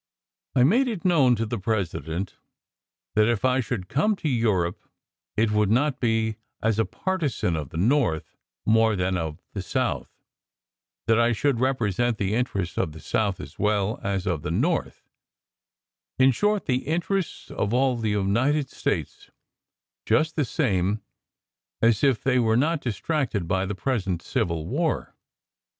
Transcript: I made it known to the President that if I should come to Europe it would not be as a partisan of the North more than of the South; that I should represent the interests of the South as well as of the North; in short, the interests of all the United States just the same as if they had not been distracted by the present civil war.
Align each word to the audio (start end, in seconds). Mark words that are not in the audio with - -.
I 0.55 0.63
made 0.63 0.87
it 0.87 1.05
known 1.05 1.35
to 1.35 1.45
the 1.45 1.59
President 1.59 2.35
that 3.13 3.27
if 3.27 3.45
I 3.45 3.59
should 3.59 3.87
come 3.87 4.15
to 4.15 4.27
Europe 4.27 4.89
it 5.37 5.51
would 5.51 5.69
not 5.69 5.99
be 5.99 6.37
as 6.59 6.79
a 6.79 6.85
partisan 6.85 7.55
of 7.55 7.69
the 7.69 7.77
North 7.77 8.35
more 8.65 8.95
than 8.95 9.15
of 9.15 9.43
the 9.53 9.61
South; 9.61 10.09
that 11.05 11.19
I 11.19 11.33
should 11.33 11.59
represent 11.59 12.17
the 12.17 12.33
interests 12.33 12.79
of 12.79 12.93
the 12.93 12.99
South 12.99 13.39
as 13.39 13.59
well 13.59 13.99
as 14.01 14.25
of 14.25 14.41
the 14.41 14.49
North; 14.49 15.07
in 16.17 16.31
short, 16.31 16.65
the 16.65 16.87
interests 16.87 17.51
of 17.51 17.71
all 17.71 17.95
the 17.95 18.09
United 18.09 18.71
States 18.71 19.29
just 20.07 20.35
the 20.35 20.45
same 20.45 21.03
as 21.79 22.03
if 22.03 22.23
they 22.23 22.41
had 22.41 22.57
not 22.57 22.81
been 22.81 22.89
distracted 22.89 23.47
by 23.47 23.67
the 23.67 23.75
present 23.75 24.23
civil 24.23 24.65
war. 24.65 25.13